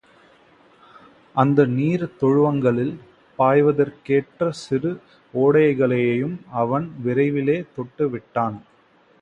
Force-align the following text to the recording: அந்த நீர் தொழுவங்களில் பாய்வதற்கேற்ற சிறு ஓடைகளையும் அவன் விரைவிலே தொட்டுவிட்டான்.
அந்த 1.35 1.65
நீர் 1.65 2.05
தொழுவங்களில் 2.21 2.95
பாய்வதற்கேற்ற 3.39 4.49
சிறு 4.63 4.93
ஓடைகளையும் 5.33 6.35
அவன் 6.63 6.87
விரைவிலே 7.05 7.59
தொட்டுவிட்டான். 7.75 8.57